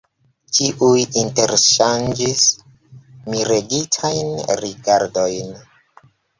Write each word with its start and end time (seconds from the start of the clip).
Ĉiuj 0.59 0.95
interŝanĝis 1.23 2.47
miregitajn 3.35 4.35
rigardojn. 4.65 5.57